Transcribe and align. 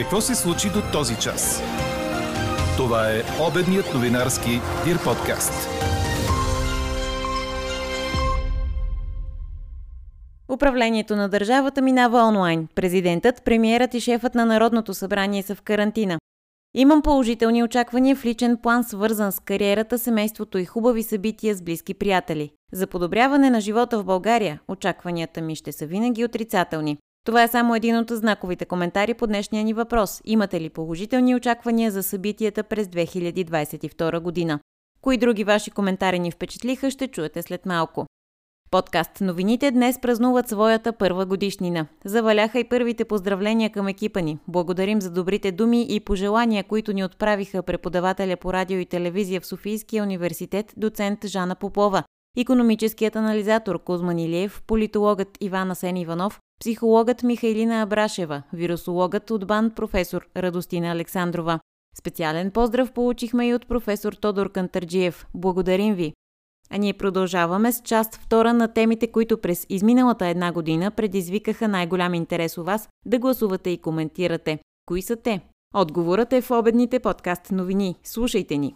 Какво 0.00 0.20
се 0.20 0.34
случи 0.34 0.68
до 0.68 0.82
този 0.92 1.16
час? 1.16 1.62
Това 2.76 3.10
е 3.10 3.22
обедният 3.48 3.94
новинарски 3.94 4.50
Дир 4.84 5.04
подкаст. 5.04 5.68
Управлението 10.52 11.16
на 11.16 11.28
държавата 11.28 11.82
минава 11.82 12.18
онлайн. 12.18 12.68
Президентът, 12.74 13.44
премиерът 13.44 13.94
и 13.94 14.00
шефът 14.00 14.34
на 14.34 14.46
Народното 14.46 14.94
събрание 14.94 15.42
са 15.42 15.54
в 15.54 15.62
карантина. 15.62 16.18
Имам 16.74 17.02
положителни 17.02 17.62
очаквания 17.62 18.16
в 18.16 18.24
личен 18.24 18.56
план, 18.62 18.84
свързан 18.84 19.32
с 19.32 19.40
кариерата, 19.40 19.98
семейството 19.98 20.58
и 20.58 20.64
хубави 20.64 21.02
събития 21.02 21.54
с 21.54 21.62
близки 21.62 21.94
приятели. 21.94 22.50
За 22.72 22.86
подобряване 22.86 23.50
на 23.50 23.60
живота 23.60 23.98
в 23.98 24.04
България, 24.04 24.60
очакванията 24.68 25.42
ми 25.42 25.56
ще 25.56 25.72
са 25.72 25.86
винаги 25.86 26.24
отрицателни. 26.24 26.98
Това 27.26 27.42
е 27.42 27.48
само 27.48 27.74
един 27.74 27.98
от 27.98 28.10
знаковите 28.10 28.64
коментари 28.64 29.14
по 29.14 29.26
днешния 29.26 29.64
ни 29.64 29.72
въпрос. 29.72 30.20
Имате 30.24 30.60
ли 30.60 30.70
положителни 30.70 31.34
очаквания 31.34 31.90
за 31.90 32.02
събитията 32.02 32.62
през 32.62 32.86
2022 32.86 34.20
година? 34.20 34.60
Кои 35.00 35.16
други 35.16 35.44
ваши 35.44 35.70
коментари 35.70 36.18
ни 36.18 36.30
впечатлиха, 36.30 36.90
ще 36.90 37.08
чуете 37.08 37.42
след 37.42 37.66
малко. 37.66 38.06
Подкаст 38.70 39.20
новините 39.20 39.70
днес 39.70 40.00
празнуват 40.00 40.48
своята 40.48 40.92
първа 40.92 41.26
годишнина. 41.26 41.86
Заваляха 42.04 42.58
и 42.58 42.68
първите 42.68 43.04
поздравления 43.04 43.70
към 43.70 43.88
екипа 43.88 44.20
ни. 44.20 44.38
Благодарим 44.48 45.00
за 45.00 45.10
добрите 45.10 45.52
думи 45.52 45.86
и 45.88 46.00
пожелания, 46.00 46.64
които 46.64 46.92
ни 46.92 47.04
отправиха 47.04 47.62
преподавателя 47.62 48.36
по 48.36 48.52
радио 48.52 48.78
и 48.78 48.86
телевизия 48.86 49.40
в 49.40 49.46
Софийския 49.46 50.02
университет, 50.02 50.74
доцент 50.76 51.26
Жана 51.26 51.54
Попова, 51.54 52.02
економическият 52.36 53.16
анализатор 53.16 53.84
Кузман 53.84 54.18
Илиев, 54.18 54.62
политологът 54.66 55.28
Иван 55.40 55.70
Асен 55.70 55.96
Иванов, 55.96 56.40
психологът 56.60 57.22
Михайлина 57.22 57.82
Абрашева, 57.82 58.42
вирусологът 58.52 59.30
от 59.30 59.46
БАН 59.46 59.70
професор 59.70 60.28
Радостина 60.36 60.92
Александрова. 60.92 61.60
Специален 61.98 62.50
поздрав 62.50 62.92
получихме 62.92 63.48
и 63.48 63.54
от 63.54 63.68
професор 63.68 64.12
Тодор 64.12 64.52
Кантарджиев. 64.52 65.26
Благодарим 65.34 65.94
ви! 65.94 66.12
А 66.70 66.76
ние 66.78 66.92
продължаваме 66.92 67.72
с 67.72 67.82
част 67.82 68.16
втора 68.16 68.52
на 68.52 68.72
темите, 68.72 69.06
които 69.06 69.38
през 69.38 69.66
изминалата 69.68 70.26
една 70.26 70.52
година 70.52 70.90
предизвикаха 70.90 71.68
най-голям 71.68 72.14
интерес 72.14 72.58
у 72.58 72.64
вас 72.64 72.88
да 73.06 73.18
гласувате 73.18 73.70
и 73.70 73.78
коментирате. 73.78 74.58
Кои 74.86 75.02
са 75.02 75.16
те? 75.16 75.40
Отговорът 75.74 76.32
е 76.32 76.40
в 76.40 76.50
обедните 76.50 76.98
подкаст 76.98 77.50
новини. 77.50 77.94
Слушайте 78.04 78.58
ни! 78.58 78.74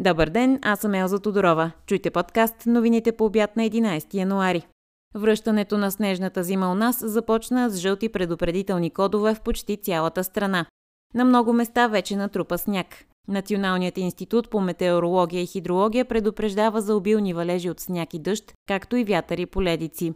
Добър 0.00 0.28
ден, 0.28 0.58
аз 0.62 0.80
съм 0.80 0.94
Елза 0.94 1.18
Тодорова. 1.18 1.72
Чуйте 1.86 2.10
подкаст 2.10 2.66
новините 2.66 3.12
по 3.12 3.24
обяд 3.24 3.56
на 3.56 3.62
11 3.62 4.14
януари. 4.14 4.66
Връщането 5.14 5.78
на 5.78 5.90
снежната 5.90 6.42
зима 6.42 6.72
у 6.72 6.74
нас 6.74 7.04
започна 7.06 7.70
с 7.70 7.78
жълти 7.78 8.08
предупредителни 8.08 8.90
кодове 8.90 9.34
в 9.34 9.40
почти 9.40 9.76
цялата 9.76 10.24
страна. 10.24 10.66
На 11.14 11.24
много 11.24 11.52
места 11.52 11.88
вече 11.88 12.16
натрупа 12.16 12.58
сняг. 12.58 12.86
Националният 13.28 13.98
институт 13.98 14.50
по 14.50 14.60
метеорология 14.60 15.42
и 15.42 15.46
хидрология 15.46 16.04
предупреждава 16.04 16.80
за 16.80 16.96
обилни 16.96 17.34
валежи 17.34 17.70
от 17.70 17.80
сняг 17.80 18.14
и 18.14 18.18
дъжд, 18.18 18.52
както 18.68 18.96
и 18.96 19.04
вятър 19.04 19.38
и 19.38 19.46
поледици. 19.46 20.14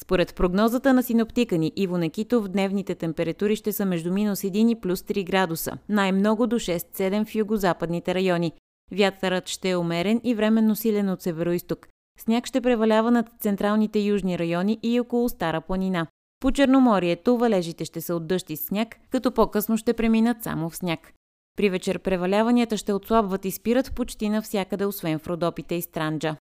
Според 0.00 0.34
прогнозата 0.34 0.94
на 0.94 1.02
синоптика 1.02 1.58
ни 1.58 1.72
Иво 1.76 1.98
Некитов, 1.98 2.48
дневните 2.48 2.94
температури 2.94 3.56
ще 3.56 3.72
са 3.72 3.84
между 3.84 4.12
минус 4.12 4.40
1 4.40 4.70
и 4.70 4.80
плюс 4.80 5.00
3 5.00 5.24
градуса, 5.24 5.72
най-много 5.88 6.46
до 6.46 6.56
6-7 6.56 7.24
в 7.24 7.34
югозападните 7.34 8.14
райони. 8.14 8.52
Вятърът 8.92 9.48
ще 9.48 9.70
е 9.70 9.76
умерен 9.76 10.20
и 10.24 10.34
временно 10.34 10.76
силен 10.76 11.10
от 11.10 11.22
североисток. 11.22 11.88
Сняг 12.18 12.46
ще 12.46 12.60
превалява 12.60 13.10
над 13.10 13.26
централните 13.40 13.98
южни 13.98 14.38
райони 14.38 14.78
и 14.82 15.00
около 15.00 15.28
Стара 15.28 15.60
планина. 15.60 16.06
По 16.40 16.52
Черноморието 16.52 17.38
валежите 17.38 17.84
ще 17.84 18.00
са 18.00 18.14
от 18.14 18.26
дъжд 18.26 18.50
и 18.50 18.56
сняг, 18.56 18.96
като 19.10 19.32
по-късно 19.32 19.76
ще 19.76 19.92
преминат 19.92 20.42
само 20.42 20.70
в 20.70 20.76
сняг. 20.76 21.12
При 21.56 21.70
вечер 21.70 21.98
преваляванията 21.98 22.76
ще 22.76 22.92
отслабват 22.92 23.44
и 23.44 23.50
спират 23.50 23.94
почти 23.94 24.28
навсякъде, 24.28 24.84
освен 24.84 25.18
в 25.18 25.26
Родопите 25.26 25.74
и 25.74 25.82
Странджа. 25.82 26.36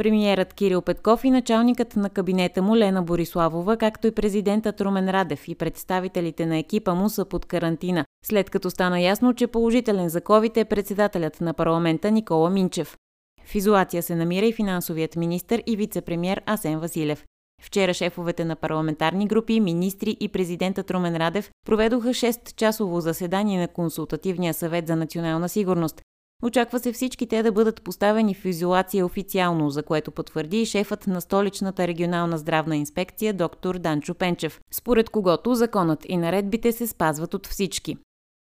Премиерът 0.00 0.54
Кирил 0.54 0.82
Петков 0.82 1.24
и 1.24 1.30
началникът 1.30 1.96
на 1.96 2.10
кабинета 2.10 2.62
му 2.62 2.76
Лена 2.76 3.02
Бориславова, 3.02 3.76
както 3.76 4.06
и 4.06 4.10
президентът 4.14 4.80
Румен 4.80 5.10
Радев 5.10 5.48
и 5.48 5.54
представителите 5.54 6.46
на 6.46 6.58
екипа 6.58 6.94
му 6.94 7.08
са 7.08 7.24
под 7.24 7.46
карантина, 7.46 8.04
след 8.24 8.50
като 8.50 8.70
стана 8.70 9.00
ясно, 9.00 9.34
че 9.34 9.46
положителен 9.46 10.08
за 10.08 10.20
COVID 10.20 10.56
е 10.56 10.64
председателят 10.64 11.40
на 11.40 11.54
парламента 11.54 12.10
Никола 12.10 12.50
Минчев. 12.50 12.96
В 13.44 13.54
изолация 13.54 14.02
се 14.02 14.14
намира 14.14 14.46
и 14.46 14.52
финансовият 14.52 15.16
министр 15.16 15.62
и 15.66 15.76
вице-премьер 15.76 16.42
Асен 16.46 16.78
Василев. 16.78 17.24
Вчера 17.62 17.94
шефовете 17.94 18.44
на 18.44 18.56
парламентарни 18.56 19.26
групи, 19.26 19.60
министри 19.60 20.16
и 20.20 20.28
президентът 20.28 20.90
Румен 20.90 21.16
Радев 21.16 21.50
проведоха 21.66 22.08
6-часово 22.08 23.00
заседание 23.00 23.60
на 23.60 23.68
Консултативния 23.68 24.54
съвет 24.54 24.86
за 24.86 24.96
национална 24.96 25.48
сигурност. 25.48 26.02
Очаква 26.42 26.78
се 26.78 26.92
всички 26.92 27.26
те 27.26 27.42
да 27.42 27.52
бъдат 27.52 27.82
поставени 27.82 28.34
в 28.34 28.44
изолация 28.44 29.06
официално, 29.06 29.70
за 29.70 29.82
което 29.82 30.10
потвърди 30.10 30.62
и 30.62 30.66
шефът 30.66 31.06
на 31.06 31.20
столичната 31.20 31.86
регионална 31.86 32.38
здравна 32.38 32.76
инспекция 32.76 33.34
доктор 33.34 33.78
Данчо 33.78 34.14
Пенчев, 34.14 34.60
според 34.72 35.10
когото 35.10 35.54
законът 35.54 36.06
и 36.08 36.16
наредбите 36.16 36.72
се 36.72 36.86
спазват 36.86 37.34
от 37.34 37.46
всички. 37.46 37.96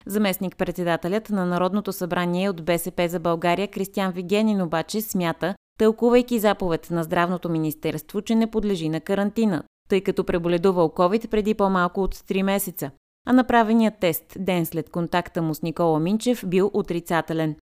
Заместник-председателят 0.06 1.30
на 1.30 1.46
Народното 1.46 1.92
събрание 1.92 2.50
от 2.50 2.64
БСП 2.64 3.08
за 3.08 3.20
България 3.20 3.68
Кристиан 3.68 4.12
Вигенин 4.12 4.62
обаче 4.62 5.00
смята, 5.00 5.54
тълкувайки 5.78 6.38
заповед 6.38 6.90
на 6.90 7.04
Здравното 7.04 7.48
министерство, 7.48 8.22
че 8.22 8.34
не 8.34 8.50
подлежи 8.50 8.88
на 8.88 9.00
карантина, 9.00 9.62
тъй 9.88 10.00
като 10.00 10.24
преболедувал 10.24 10.88
COVID 10.88 11.28
преди 11.28 11.54
по-малко 11.54 12.02
от 12.02 12.14
3 12.14 12.42
месеца, 12.42 12.90
а 13.26 13.32
направеният 13.32 13.94
тест 14.00 14.36
ден 14.38 14.66
след 14.66 14.90
контакта 14.90 15.42
му 15.42 15.54
с 15.54 15.62
Никола 15.62 16.00
Минчев 16.00 16.44
бил 16.46 16.70
отрицателен. 16.74 17.56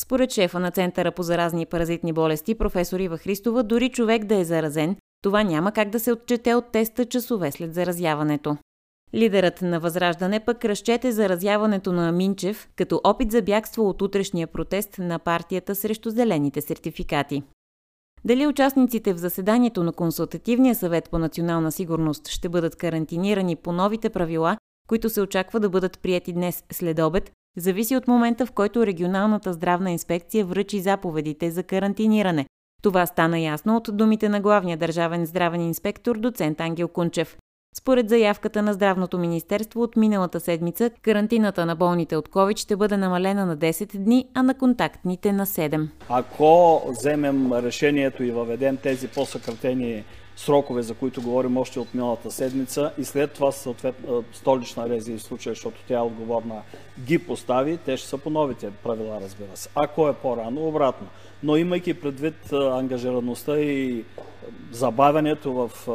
Според 0.00 0.32
шефа 0.32 0.60
на 0.60 0.70
Центъра 0.70 1.12
по 1.12 1.22
заразни 1.22 1.62
и 1.62 1.66
паразитни 1.66 2.12
болести, 2.12 2.54
професор 2.54 3.00
Ива 3.00 3.18
Христова, 3.18 3.62
дори 3.62 3.90
човек 3.90 4.24
да 4.24 4.36
е 4.36 4.44
заразен, 4.44 4.96
това 5.22 5.42
няма 5.42 5.72
как 5.72 5.90
да 5.90 6.00
се 6.00 6.12
отчете 6.12 6.54
от 6.54 6.72
теста 6.72 7.04
часове 7.04 7.52
след 7.52 7.74
заразяването. 7.74 8.56
Лидерът 9.14 9.62
на 9.62 9.80
Възраждане 9.80 10.40
пък 10.40 10.64
разчете 10.64 11.12
заразяването 11.12 11.92
на 11.92 12.12
Минчев 12.12 12.68
като 12.76 13.00
опит 13.04 13.30
за 13.30 13.42
бягство 13.42 13.88
от 13.88 14.02
утрешния 14.02 14.46
протест 14.46 14.98
на 14.98 15.18
партията 15.18 15.74
срещу 15.74 16.10
зелените 16.10 16.60
сертификати. 16.60 17.42
Дали 18.24 18.46
участниците 18.46 19.12
в 19.12 19.18
заседанието 19.18 19.82
на 19.82 19.92
Консултативния 19.92 20.74
съвет 20.74 21.10
по 21.10 21.18
национална 21.18 21.72
сигурност 21.72 22.28
ще 22.28 22.48
бъдат 22.48 22.76
карантинирани 22.76 23.56
по 23.56 23.72
новите 23.72 24.10
правила, 24.10 24.56
които 24.88 25.10
се 25.10 25.20
очаква 25.20 25.60
да 25.60 25.68
бъдат 25.68 25.98
прияти 26.00 26.32
днес 26.32 26.64
след 26.72 26.98
обед, 26.98 27.30
зависи 27.56 27.96
от 27.96 28.08
момента, 28.08 28.46
в 28.46 28.52
който 28.52 28.86
регионалната 28.86 29.52
здравна 29.52 29.90
инспекция 29.90 30.44
връчи 30.44 30.80
заповедите 30.80 31.50
за 31.50 31.62
карантиниране. 31.62 32.46
Това 32.82 33.06
стана 33.06 33.38
ясно 33.38 33.76
от 33.76 33.96
думите 33.96 34.28
на 34.28 34.40
главния 34.40 34.76
държавен 34.76 35.26
здравен 35.26 35.60
инспектор 35.60 36.18
доцент 36.18 36.60
Ангел 36.60 36.88
Кунчев. 36.88 37.36
Според 37.78 38.08
заявката 38.08 38.62
на 38.62 38.72
Здравното 38.72 39.18
министерство 39.18 39.82
от 39.82 39.96
миналата 39.96 40.40
седмица, 40.40 40.90
карантината 41.02 41.66
на 41.66 41.76
болните 41.76 42.16
от 42.16 42.28
COVID 42.28 42.56
ще 42.58 42.76
бъде 42.76 42.96
намалена 42.96 43.46
на 43.46 43.56
10 43.56 43.98
дни, 43.98 44.28
а 44.34 44.42
на 44.42 44.54
контактните 44.54 45.32
на 45.32 45.46
7. 45.46 45.88
Ако 46.08 46.82
вземем 46.88 47.52
решението 47.52 48.22
и 48.22 48.30
въведем 48.30 48.76
тези 48.76 49.08
по-съкратени 49.08 50.04
срокове, 50.36 50.82
за 50.82 50.94
които 50.94 51.22
говорим 51.22 51.56
още 51.56 51.80
от 51.80 51.94
миналата 51.94 52.30
седмица 52.30 52.92
и 52.98 53.04
след 53.04 53.32
това 53.32 53.52
съответно 53.52 54.24
столична 54.32 54.88
рези 54.88 55.12
в 55.12 55.22
случая, 55.22 55.54
защото 55.54 55.80
тя 55.88 55.98
е 55.98 56.02
отговорна, 56.02 56.62
ги 57.00 57.18
постави, 57.18 57.76
те 57.76 57.96
ще 57.96 58.08
са 58.08 58.18
по 58.18 58.30
новите 58.30 58.70
правила, 58.70 59.20
разбира 59.22 59.56
се. 59.56 59.68
Ако 59.74 60.08
е 60.08 60.12
по-рано, 60.12 60.68
обратно. 60.68 61.06
Но 61.42 61.56
имайки 61.56 61.94
предвид 61.94 62.52
ангажираността 62.52 63.60
и 63.60 64.04
забавянето 64.70 65.52
в 65.52 65.88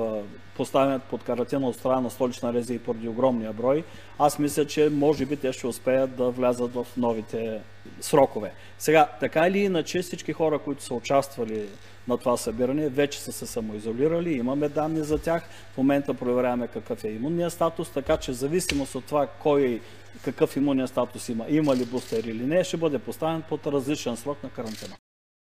поставянето 0.58 1.06
под 1.10 1.24
карантина 1.24 1.68
от 1.68 1.76
страна 1.76 2.02
на 2.02 2.10
столична 2.10 2.54
рези 2.54 2.74
и 2.74 2.80
поради 2.80 3.08
огромния 3.08 3.54
брой, 3.54 3.84
аз 4.20 4.40
мисля, 4.40 4.66
че 4.66 4.90
може 4.90 5.26
би 5.26 5.36
те 5.36 5.54
ще 5.54 5.68
успеят 5.68 6.16
да 6.16 6.30
влязат 6.30 6.74
в 6.74 6.88
новите 6.98 7.62
срокове. 8.02 8.52
Сега, 8.80 9.10
така 9.20 9.48
или 9.48 9.60
иначе, 9.60 10.02
всички 10.02 10.34
хора, 10.34 10.60
които 10.60 10.84
са 10.84 10.94
участвали 10.94 11.66
на 12.08 12.18
това 12.18 12.38
събиране, 12.38 12.90
вече 12.90 13.22
са 13.22 13.32
се 13.32 13.46
самоизолирали, 13.46 14.34
имаме 14.34 14.70
данни 14.70 15.04
за 15.04 15.18
тях. 15.18 15.44
В 15.74 15.78
момента 15.78 16.14
проверяваме 16.14 16.68
какъв 16.68 17.04
е 17.04 17.10
имунния 17.10 17.50
статус, 17.50 17.90
така 17.90 18.18
че 18.18 18.32
в 18.32 18.36
зависимост 18.36 18.96
от 18.96 19.06
това 19.06 19.28
кой 19.28 19.82
какъв 20.24 20.56
имунния 20.56 20.88
статус 20.88 21.30
има, 21.30 21.46
има 21.50 21.76
ли 21.76 21.86
бустер 21.86 22.24
или 22.24 22.46
не, 22.46 22.64
ще 22.64 22.78
бъде 22.78 23.00
поставен 23.00 23.42
под 23.50 23.68
различен 23.68 24.18
срок 24.18 24.44
на 24.44 24.50
карантина. 24.50 24.96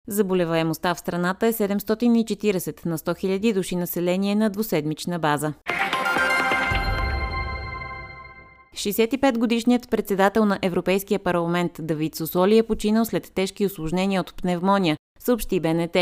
Заболеваемостта 0.08 0.94
в 0.94 0.98
страната 0.98 1.46
е 1.46 1.52
740 1.52 2.86
на 2.86 2.98
100 2.98 3.24
000 3.24 3.54
души 3.54 3.76
население 3.76 4.34
на 4.34 4.50
двуседмична 4.50 5.18
база. 5.18 5.52
65-годишният 8.74 9.90
председател 9.90 10.44
на 10.44 10.58
Европейския 10.62 11.18
парламент 11.18 11.72
Давид 11.78 12.14
Сосоли 12.14 12.58
е 12.58 12.62
починал 12.62 13.04
след 13.04 13.32
тежки 13.34 13.66
осложнения 13.66 14.20
от 14.20 14.34
пневмония, 14.42 14.96
съобщи 15.18 15.60
БНТ. 15.60 15.96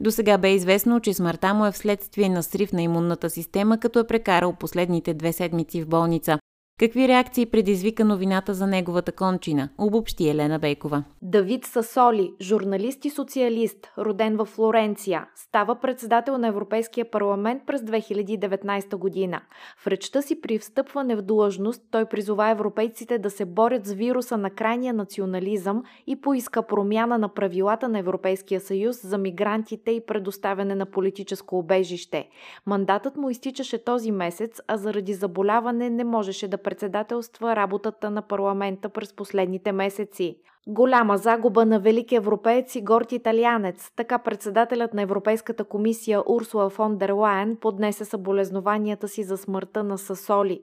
До 0.00 0.10
сега 0.10 0.38
бе 0.38 0.54
известно, 0.54 1.00
че 1.00 1.14
смъртта 1.14 1.54
му 1.54 1.66
е 1.66 1.72
вследствие 1.72 2.28
на 2.28 2.42
срив 2.42 2.72
на 2.72 2.82
имунната 2.82 3.30
система, 3.30 3.78
като 3.78 3.98
е 3.98 4.06
прекарал 4.06 4.52
последните 4.52 5.14
две 5.14 5.32
седмици 5.32 5.82
в 5.82 5.88
болница. 5.88 6.38
Какви 6.78 7.08
реакции 7.08 7.46
предизвика 7.46 8.04
новината 8.04 8.54
за 8.54 8.66
неговата 8.66 9.12
кончина? 9.12 9.68
Обобщи 9.78 10.28
Елена 10.28 10.58
Бейкова. 10.58 11.04
Давид 11.22 11.64
Сасоли, 11.64 12.32
журналист 12.40 13.04
и 13.04 13.10
социалист, 13.10 13.92
роден 13.98 14.36
в 14.36 14.44
Флоренция, 14.44 15.26
става 15.34 15.74
председател 15.74 16.38
на 16.38 16.48
Европейския 16.48 17.10
парламент 17.10 17.62
през 17.66 17.80
2019 17.80 18.96
година. 18.96 19.40
В 19.78 19.86
речта 19.86 20.22
си 20.22 20.40
при 20.40 20.58
встъпване 20.58 21.16
в 21.16 21.22
длъжност 21.22 21.82
той 21.90 22.04
призова 22.04 22.50
европейците 22.50 23.18
да 23.18 23.30
се 23.30 23.44
борят 23.44 23.86
с 23.86 23.92
вируса 23.92 24.36
на 24.36 24.50
крайния 24.50 24.94
национализъм 24.94 25.82
и 26.06 26.20
поиска 26.20 26.62
промяна 26.66 27.18
на 27.18 27.28
правилата 27.28 27.88
на 27.88 27.98
Европейския 27.98 28.60
съюз 28.60 29.02
за 29.02 29.18
мигрантите 29.18 29.90
и 29.90 30.06
предоставяне 30.06 30.74
на 30.74 30.86
политическо 30.86 31.58
обежище. 31.58 32.28
Мандатът 32.66 33.16
му 33.16 33.30
изтичаше 33.30 33.84
този 33.84 34.12
месец, 34.12 34.60
а 34.68 34.76
заради 34.76 35.14
заболяване 35.14 35.90
не 35.90 36.04
можеше 36.04 36.48
да 36.48 36.58
председателства 36.72 37.56
работата 37.56 38.10
на 38.10 38.22
парламента 38.22 38.88
през 38.88 39.16
последните 39.16 39.72
месеци. 39.72 40.36
Голяма 40.66 41.18
загуба 41.18 41.66
на 41.66 41.80
велик 41.80 42.12
европеец 42.12 42.74
и 42.74 42.82
горд 42.82 43.12
италианец. 43.12 43.90
Така 43.96 44.18
председателят 44.18 44.94
на 44.94 45.02
Европейската 45.02 45.64
комисия 45.64 46.22
Урсула 46.26 46.70
фон 46.70 46.96
дер 46.96 47.10
Лайен 47.10 47.56
поднесе 47.60 48.04
съболезнованията 48.04 49.08
си 49.08 49.22
за 49.22 49.36
смъртта 49.36 49.84
на 49.84 49.98
Сасоли. 49.98 50.60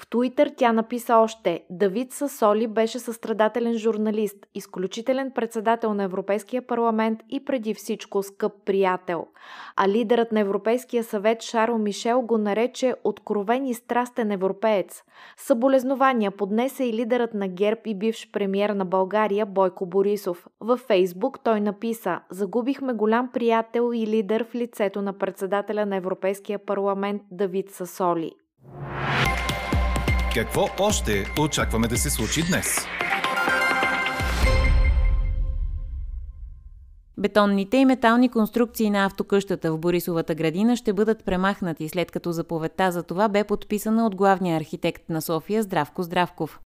В 0.00 0.06
Туитър 0.06 0.52
тя 0.56 0.72
написа 0.72 1.16
още 1.16 1.64
Давид 1.70 2.12
Сасоли 2.12 2.66
беше 2.66 2.98
състрадателен 2.98 3.78
журналист, 3.78 4.46
изключителен 4.54 5.30
председател 5.30 5.94
на 5.94 6.02
Европейския 6.02 6.62
парламент 6.62 7.20
и 7.30 7.44
преди 7.44 7.74
всичко 7.74 8.22
скъп 8.22 8.52
приятел. 8.64 9.26
А 9.76 9.88
лидерът 9.88 10.32
на 10.32 10.40
Европейския 10.40 11.04
съвет 11.04 11.42
Шарл 11.42 11.78
Мишел 11.78 12.22
го 12.22 12.38
нарече 12.38 12.94
откровен 13.04 13.66
и 13.66 13.74
страстен 13.74 14.30
европеец. 14.30 15.02
Съболезнования 15.36 16.30
поднесе 16.30 16.84
и 16.84 16.92
лидерът 16.92 17.34
на 17.34 17.48
ГЕРБ 17.48 17.80
и 17.86 17.94
бивш 17.94 18.30
премьер 18.32 18.70
на 18.70 18.84
България 18.84 19.46
Бойко 19.46 19.86
Борисов. 19.86 20.46
Във 20.60 20.80
Фейсбук 20.80 21.40
той 21.44 21.60
написа 21.60 22.20
Загубихме 22.30 22.92
голям 22.92 23.28
приятел 23.32 23.90
и 23.94 24.06
лидер 24.06 24.44
в 24.44 24.54
лицето 24.54 25.02
на 25.02 25.12
председателя 25.12 25.86
на 25.86 25.96
Европейския 25.96 26.58
парламент 26.58 27.22
Давид 27.30 27.70
Сасоли. 27.70 28.32
Какво 30.34 30.68
още 30.80 31.24
очакваме 31.40 31.88
да 31.88 31.96
се 31.96 32.10
случи 32.10 32.42
днес? 32.50 32.76
Бетонните 37.18 37.76
и 37.76 37.84
метални 37.84 38.28
конструкции 38.28 38.90
на 38.90 39.04
автокъщата 39.04 39.72
в 39.72 39.78
Борисовата 39.78 40.34
градина 40.34 40.76
ще 40.76 40.92
бъдат 40.92 41.24
премахнати, 41.24 41.88
след 41.88 42.10
като 42.10 42.32
заповедта 42.32 42.90
за 42.90 43.02
това 43.02 43.28
бе 43.28 43.44
подписана 43.44 44.06
от 44.06 44.16
главния 44.16 44.56
архитект 44.56 45.08
на 45.08 45.22
София 45.22 45.62
Здравко 45.62 46.02
Здравков. 46.02 46.60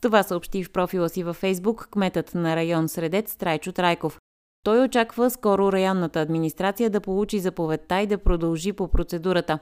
Това 0.00 0.22
съобщи 0.22 0.64
в 0.64 0.72
профила 0.72 1.08
си 1.08 1.22
във 1.22 1.36
Фейсбук 1.36 1.88
кметът 1.90 2.34
на 2.34 2.56
район 2.56 2.88
Средец 2.88 3.36
Трайчо 3.36 3.72
Трайков. 3.72 4.18
Той 4.64 4.84
очаква 4.84 5.30
скоро 5.30 5.72
районната 5.72 6.20
администрация 6.20 6.90
да 6.90 7.00
получи 7.00 7.38
заповедта 7.38 8.00
и 8.00 8.06
да 8.06 8.18
продължи 8.18 8.72
по 8.72 8.88
процедурата. 8.88 9.58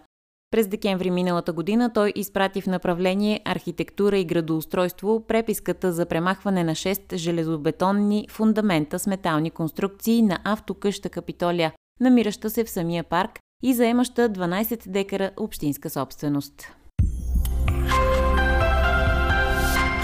През 0.50 0.68
декември 0.68 1.10
миналата 1.10 1.52
година 1.52 1.92
той 1.92 2.12
изпрати 2.16 2.60
в 2.60 2.66
направление 2.66 3.40
архитектура 3.44 4.18
и 4.18 4.24
градоустройство 4.24 5.24
преписката 5.28 5.92
за 5.92 6.06
премахване 6.06 6.64
на 6.64 6.72
6 6.72 7.16
железобетонни 7.16 8.26
фундамента 8.30 8.98
с 8.98 9.06
метални 9.06 9.50
конструкции 9.50 10.22
на 10.22 10.38
автокъща 10.44 11.08
Капитолия, 11.08 11.72
намираща 12.00 12.50
се 12.50 12.64
в 12.64 12.70
самия 12.70 13.04
парк 13.04 13.38
и 13.62 13.74
заемаща 13.74 14.28
12 14.28 14.88
декара 14.88 15.30
общинска 15.36 15.90
собственост. 15.90 16.68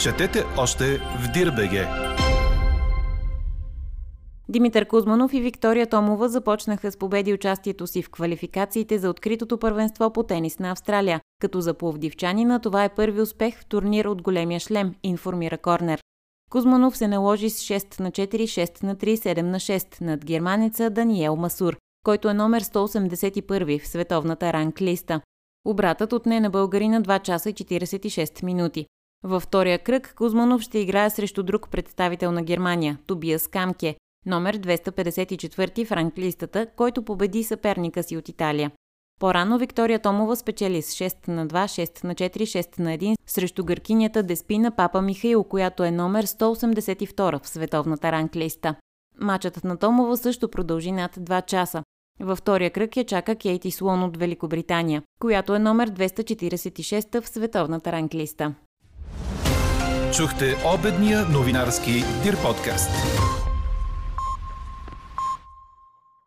Четете 0.01 0.45
още 0.59 0.99
в 0.99 1.33
Дирбеге! 1.35 2.06
Димитър 4.49 4.87
Кузманов 4.87 5.35
и 5.35 5.41
Виктория 5.41 5.87
Томова 5.87 6.29
започнаха 6.29 6.93
с 6.93 6.97
победи 6.97 7.33
участието 7.33 7.87
си 7.87 8.03
в 8.03 8.11
квалификациите 8.11 8.99
за 8.99 9.11
откритото 9.11 9.59
първенство 9.59 10.13
по 10.13 10.23
тенис 10.23 10.59
на 10.59 10.71
Австралия, 10.71 11.21
като 11.41 11.61
за 11.61 11.75
пловдивчанина 11.75 12.61
това 12.61 12.85
е 12.85 12.95
първи 12.95 13.21
успех 13.21 13.61
в 13.61 13.67
турнир 13.67 14.05
от 14.05 14.23
големия 14.23 14.61
шлем, 14.61 14.95
информира 15.03 15.59
Корнер. 15.59 16.01
Кузманов 16.51 16.97
се 16.97 17.09
наложи 17.09 17.51
с 17.51 17.61
6 17.61 18.01
на 18.01 18.11
4, 18.11 18.43
6 18.43 18.83
на 18.83 18.97
3, 18.97 19.15
7 19.15 19.43
на 19.43 19.61
6 19.61 20.01
над 20.01 20.25
германеца 20.25 20.91
Даниел 20.91 21.37
Масур, 21.37 21.77
който 22.05 22.29
е 22.29 22.35
номер 22.35 22.63
181 22.63 23.83
в 23.83 23.89
световната 23.89 24.53
ранг 24.53 24.81
листа. 24.81 25.21
Обратът 25.65 26.13
отне 26.13 26.41
на 26.41 26.51
българина 26.51 27.03
2 27.03 27.23
часа 27.23 27.51
и 27.51 27.55
46 27.55 28.43
минути. 28.43 28.87
Във 29.25 29.43
втория 29.43 29.79
кръг 29.79 30.15
Кузманов 30.17 30.61
ще 30.61 30.79
играе 30.79 31.11
срещу 31.11 31.43
друг 31.43 31.71
представител 31.71 32.33
на 32.33 32.43
Германия– 32.43 32.99
Тобиас 33.07 33.47
Камке, 33.47 33.97
номер 34.27 34.59
254 34.59 35.87
в 35.87 35.93
ранглистата, 35.93 36.67
който 36.77 37.03
победи 37.03 37.45
съперника 37.45 38.03
си 38.03 38.17
от 38.17 38.29
Италия. 38.29 38.71
По-рано 39.21 39.59
Виктория 39.59 39.99
Томова 39.99 40.37
спечели 40.37 40.83
с 40.83 40.95
6 40.95 41.29
на 41.29 41.47
2, 41.47 41.65
6 41.65 42.05
на 42.05 42.15
4, 42.15 42.43
6 42.43 42.79
на 42.79 42.91
1 42.99 43.15
срещу 43.27 43.65
гъркинята 43.65 44.23
Деспина 44.23 44.71
Папа 44.77 45.03
Михаил, 45.03 45.45
която 45.45 45.85
е 45.85 45.91
номер 45.91 46.27
182 46.27 47.43
в 47.43 47.49
световната 47.49 48.13
ранглиста. 48.13 48.75
Мачът 49.21 49.65
на 49.65 49.77
Томова 49.77 50.17
също 50.17 50.49
продължи 50.49 50.93
над 50.93 51.17
2 51.17 51.47
часа. 51.47 51.83
Във 52.21 52.39
втория 52.39 52.71
кръг 52.71 52.97
я 52.97 53.05
чака 53.05 53.37
Кейти 53.37 53.71
Слон 53.71 54.03
от 54.03 54.17
Великобритания, 54.17 55.03
която 55.21 55.55
е 55.55 55.59
номер 55.59 55.91
246 55.91 57.21
в 57.21 57.29
световната 57.29 57.93
ранглиста. 57.93 58.55
Чухте 60.13 60.57
обедния 60.75 61.27
новинарски 61.29 61.93
Дир 62.23 62.43
подкаст. 62.43 62.91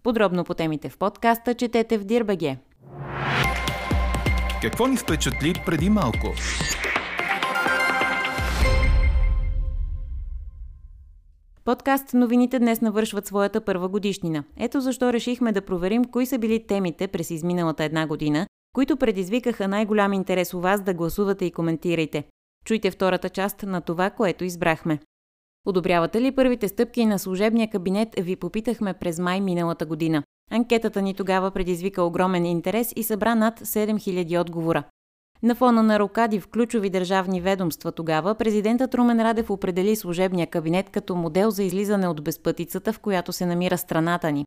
Подробно 0.03 0.43
по 0.43 0.53
темите 0.53 0.89
в 0.89 0.97
подкаста 0.97 1.53
четете 1.53 1.97
в 1.97 2.03
Дирбеге. 2.03 2.57
Какво 4.61 4.87
ни 4.87 4.97
впечатли 4.97 5.53
преди 5.65 5.89
малко? 5.89 6.33
Подкаст 11.65 12.13
новините 12.13 12.59
днес 12.59 12.81
навършват 12.81 13.25
своята 13.25 13.61
първа 13.61 13.89
годишнина. 13.89 14.43
Ето 14.57 14.81
защо 14.81 15.13
решихме 15.13 15.51
да 15.51 15.61
проверим 15.61 16.05
кои 16.05 16.25
са 16.25 16.37
били 16.37 16.67
темите 16.67 17.07
през 17.07 17.31
изминалата 17.31 17.83
една 17.83 18.07
година, 18.07 18.47
които 18.73 18.97
предизвикаха 18.97 19.67
най-голям 19.67 20.13
интерес 20.13 20.53
у 20.53 20.59
вас 20.59 20.81
да 20.81 20.93
гласувате 20.93 21.45
и 21.45 21.51
коментирайте. 21.51 22.23
Чуйте 22.65 22.91
втората 22.91 23.29
част 23.29 23.63
на 23.63 23.81
това, 23.81 24.09
което 24.09 24.43
избрахме. 24.43 24.99
Одобрявате 25.65 26.21
ли 26.21 26.31
първите 26.31 26.67
стъпки 26.67 27.05
на 27.05 27.19
служебния 27.19 27.69
кабинет, 27.69 28.09
ви 28.17 28.35
попитахме 28.35 28.93
през 28.93 29.19
май 29.19 29.41
миналата 29.41 29.85
година. 29.85 30.23
Анкетата 30.51 31.01
ни 31.01 31.13
тогава 31.13 31.51
предизвика 31.51 32.03
огромен 32.03 32.45
интерес 32.45 32.93
и 32.95 33.03
събра 33.03 33.35
над 33.35 33.59
7000 33.59 34.41
отговора. 34.41 34.83
На 35.43 35.55
фона 35.55 35.83
на 35.83 35.99
рокади 35.99 36.39
в 36.39 36.47
ключови 36.47 36.89
държавни 36.89 37.41
ведомства 37.41 37.91
тогава, 37.91 38.35
президентът 38.35 38.95
Румен 38.95 39.21
Радев 39.21 39.49
определи 39.49 39.95
служебния 39.95 40.47
кабинет 40.47 40.89
като 40.89 41.15
модел 41.15 41.51
за 41.51 41.63
излизане 41.63 42.07
от 42.07 42.23
безпътицата, 42.23 42.93
в 42.93 42.99
която 42.99 43.33
се 43.33 43.45
намира 43.45 43.77
страната 43.77 44.31
ни. 44.31 44.45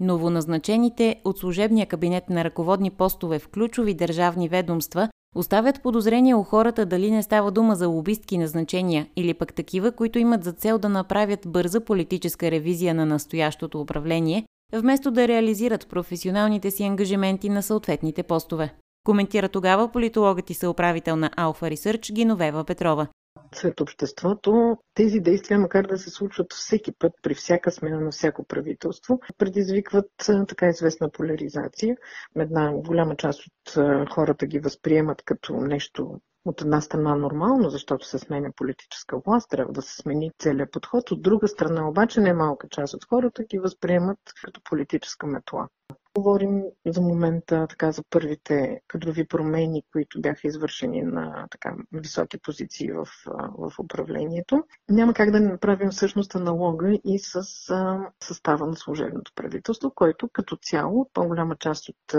Новоназначените 0.00 1.20
от 1.24 1.38
служебния 1.38 1.86
кабинет 1.86 2.30
на 2.30 2.44
ръководни 2.44 2.90
постове 2.90 3.38
в 3.38 3.48
ключови 3.48 3.94
държавни 3.94 4.48
ведомства 4.48 5.08
Оставят 5.36 5.82
подозрение 5.82 6.34
у 6.34 6.42
хората 6.42 6.86
дали 6.86 7.10
не 7.10 7.22
става 7.22 7.50
дума 7.50 7.74
за 7.74 7.88
лобистки 7.88 8.38
назначения 8.38 9.06
или 9.16 9.34
пък 9.34 9.54
такива, 9.54 9.92
които 9.92 10.18
имат 10.18 10.44
за 10.44 10.52
цел 10.52 10.78
да 10.78 10.88
направят 10.88 11.40
бърза 11.46 11.80
политическа 11.80 12.50
ревизия 12.50 12.94
на 12.94 13.06
настоящото 13.06 13.80
управление, 13.80 14.46
вместо 14.72 15.10
да 15.10 15.28
реализират 15.28 15.88
професионалните 15.88 16.70
си 16.70 16.84
ангажименти 16.84 17.48
на 17.48 17.62
съответните 17.62 18.22
постове. 18.22 18.74
Коментира 19.06 19.48
тогава 19.48 19.88
политологът 19.88 20.50
и 20.50 20.54
съуправител 20.54 21.16
на 21.16 21.30
Alpha 21.30 21.74
Research 21.74 22.12
Гиновева 22.12 22.64
Петрова 22.64 23.06
сред 23.54 23.80
обществото, 23.80 24.78
тези 24.94 25.20
действия, 25.20 25.58
макар 25.58 25.86
да 25.86 25.98
се 25.98 26.10
случват 26.10 26.52
всеки 26.52 26.92
път, 26.98 27.12
при 27.22 27.34
всяка 27.34 27.70
смена 27.70 28.00
на 28.00 28.10
всяко 28.10 28.44
правителство, 28.44 29.20
предизвикват 29.38 30.10
така 30.48 30.68
известна 30.68 31.10
поляризация. 31.10 31.96
Една 32.36 32.72
голяма 32.72 33.16
част 33.16 33.40
от 33.76 34.10
хората 34.10 34.46
ги 34.46 34.58
възприемат 34.58 35.22
като 35.24 35.56
нещо 35.56 36.20
от 36.44 36.60
една 36.60 36.80
страна 36.80 37.14
нормално, 37.16 37.70
защото 37.70 38.06
се 38.06 38.18
сменя 38.18 38.50
политическа 38.56 39.18
власт, 39.26 39.50
трябва 39.50 39.72
да 39.72 39.82
се 39.82 39.96
смени 39.96 40.30
целият 40.38 40.72
подход. 40.72 41.10
От 41.10 41.22
друга 41.22 41.48
страна 41.48 41.88
обаче 41.88 42.20
немалка 42.20 42.68
част 42.70 42.94
от 42.94 43.04
хората 43.04 43.44
ги 43.44 43.58
възприемат 43.58 44.18
като 44.44 44.60
политическа 44.64 45.26
метла. 45.26 45.68
Говорим 46.16 46.62
за 46.86 47.00
момента 47.00 47.66
така 47.68 47.92
за 47.92 48.02
първите 48.10 48.80
кадрови 48.88 49.26
промени, 49.26 49.82
които 49.92 50.20
бяха 50.20 50.48
извършени 50.48 51.02
на 51.02 51.46
така 51.50 51.74
високи 51.92 52.38
позиции 52.38 52.92
в, 52.92 53.08
в 53.58 53.72
управлението. 53.78 54.64
Няма 54.90 55.14
как 55.14 55.30
да 55.30 55.40
не 55.40 55.48
направим 55.48 55.90
всъщност 55.90 56.34
аналога 56.34 56.98
и 57.04 57.18
с 57.18 57.42
състава 58.22 58.66
на 58.66 58.76
служебното 58.76 59.32
правителство, 59.34 59.92
който 59.94 60.28
като 60.32 60.56
цяло 60.56 61.10
по-голяма 61.14 61.56
част 61.56 61.88
от 61.88 62.14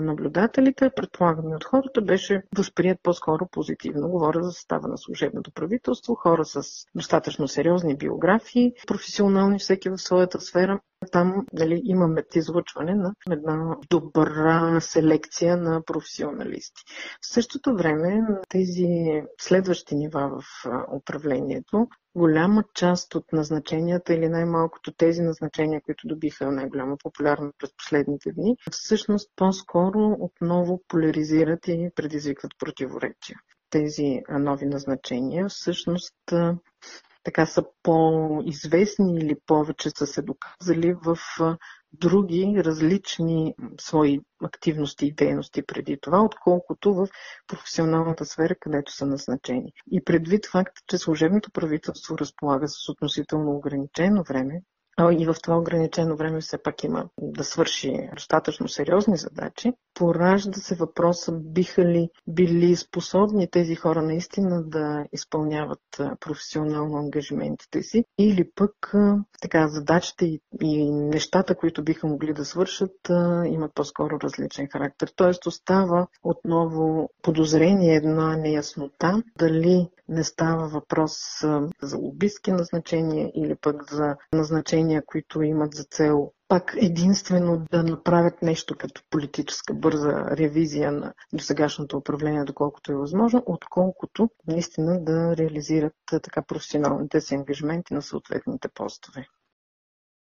наблюдателите, 0.00 0.90
предполагаме 0.96 1.56
от 1.56 1.64
хората, 1.64 2.02
беше 2.02 2.42
възприят 2.56 2.98
по-скоро 3.02 3.46
позитивно. 3.50 4.08
Говоря 4.08 4.42
за 4.42 4.52
състава 4.52 4.88
на 4.88 4.98
служебното 4.98 5.52
правителство, 5.52 6.14
хора 6.14 6.44
с 6.44 6.62
достатъчно 6.94 7.48
сериозни 7.48 7.96
биографии, 7.96 8.72
професионални 8.86 9.58
всеки 9.58 9.90
в 9.90 9.98
своята 9.98 10.40
сфера. 10.40 10.80
Там 11.12 11.46
дали, 11.52 11.80
имаме 11.84 12.22
излъчване 12.34 12.94
на 12.94 13.14
една 13.30 13.76
добра 13.90 14.80
селекция 14.80 15.56
на 15.56 15.82
професионалисти. 15.82 16.82
В 17.22 17.26
същото 17.26 17.74
време 17.76 18.22
тези 18.48 18.88
следващи 19.40 19.96
нива 19.96 20.30
в 20.40 20.44
управлението 20.96 21.88
голяма 22.14 22.64
част 22.74 23.14
от 23.14 23.32
назначенията 23.32 24.14
или 24.14 24.28
най-малкото 24.28 24.92
тези 24.92 25.22
назначения, 25.22 25.80
които 25.84 26.08
добиха 26.08 26.50
най-голяма 26.52 26.96
популярност 26.96 27.54
през 27.58 27.70
последните 27.76 28.32
дни, 28.32 28.56
всъщност 28.70 29.30
по-скоро 29.36 30.16
отново 30.20 30.82
поляризират 30.88 31.68
и 31.68 31.90
предизвикват 31.94 32.52
противоречия. 32.58 33.38
Тези 33.70 34.20
нови 34.30 34.66
назначения 34.66 35.48
всъщност 35.48 36.14
така 37.28 37.46
са 37.46 37.64
по-известни 37.82 39.18
или 39.18 39.36
повече 39.46 39.90
са 39.90 40.06
се 40.06 40.22
доказали 40.22 40.94
в 40.94 41.18
други 41.92 42.62
различни 42.64 43.54
свои 43.80 44.20
активности 44.44 45.06
и 45.06 45.14
дейности 45.14 45.62
преди 45.62 45.98
това, 46.00 46.22
отколкото 46.22 46.94
в 46.94 47.08
професионалната 47.46 48.24
сфера, 48.24 48.54
където 48.60 48.92
са 48.92 49.06
назначени. 49.06 49.72
И 49.90 50.04
предвид 50.04 50.46
факта, 50.46 50.80
че 50.86 50.98
служебното 50.98 51.50
правителство 51.50 52.18
разполага 52.18 52.68
с 52.68 52.88
относително 52.88 53.56
ограничено 53.56 54.24
време, 54.28 54.62
и 54.98 55.26
в 55.26 55.34
това 55.42 55.56
ограничено 55.58 56.16
време 56.16 56.40
все 56.40 56.58
пак 56.62 56.84
има 56.84 57.08
да 57.20 57.44
свърши 57.44 58.08
достатъчно 58.14 58.68
сериозни 58.68 59.16
задачи, 59.16 59.72
поражда 59.94 60.60
се 60.60 60.74
въпроса 60.74 61.32
биха 61.32 61.84
ли 61.84 62.08
били 62.26 62.76
способни 62.76 63.50
тези 63.50 63.74
хора 63.74 64.02
наистина 64.02 64.62
да 64.62 65.04
изпълняват 65.12 65.80
професионално 66.20 66.96
ангажиментите 66.96 67.82
си 67.82 68.04
или 68.18 68.50
пък 68.54 68.94
така 69.42 69.68
задачите 69.68 70.26
и, 70.26 70.40
и 70.62 70.90
нещата, 70.90 71.54
които 71.54 71.84
биха 71.84 72.06
могли 72.06 72.32
да 72.32 72.44
свършат, 72.44 72.96
имат 73.46 73.74
по-скоро 73.74 74.20
различен 74.20 74.68
характер. 74.72 75.12
Тоест 75.16 75.46
остава 75.46 76.06
отново 76.22 77.10
подозрение, 77.22 77.94
една 77.94 78.36
неяснота 78.36 79.22
дали 79.38 79.88
не 80.08 80.24
става 80.24 80.68
въпрос 80.68 81.12
за 81.82 81.96
лобистки 81.96 82.52
назначения 82.52 83.32
или 83.34 83.54
пък 83.54 83.92
за 83.92 84.16
назначения, 84.32 85.02
които 85.06 85.42
имат 85.42 85.74
за 85.74 85.84
цел 85.84 86.32
пак 86.48 86.74
единствено 86.76 87.66
да 87.70 87.82
направят 87.82 88.42
нещо 88.42 88.74
като 88.78 89.02
политическа 89.10 89.74
бърза 89.74 90.36
ревизия 90.36 90.92
на 90.92 91.12
досегашното 91.32 91.96
управление, 91.96 92.44
доколкото 92.44 92.92
е 92.92 92.96
възможно, 92.96 93.42
отколкото 93.46 94.30
наистина 94.46 95.04
да 95.04 95.36
реализират 95.36 95.94
така 96.22 96.42
професионалните 96.42 97.20
си 97.20 97.34
ангажименти 97.34 97.94
на 97.94 98.02
съответните 98.02 98.68
постове. 98.68 99.26